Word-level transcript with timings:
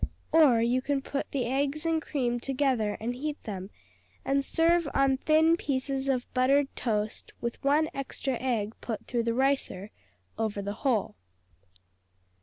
Or 0.31 0.63
you 0.63 0.81
can 0.81 1.03
put 1.03 1.29
the 1.29 1.45
eggs 1.45 1.85
and 1.85 2.01
cream 2.01 2.39
together 2.39 2.97
and 2.99 3.13
heat 3.13 3.37
them, 3.43 3.69
and 4.25 4.43
serve 4.43 4.89
on 4.95 5.17
thin 5.17 5.55
pieces 5.57 6.09
of 6.09 6.25
buttered 6.33 6.75
toast, 6.75 7.33
with 7.39 7.63
one 7.63 7.87
extra 7.93 8.33
egg 8.41 8.73
put 8.81 9.05
through 9.05 9.25
the 9.25 9.35
ricer 9.35 9.91
over 10.39 10.59
the 10.59 10.73
whole. 10.81 11.17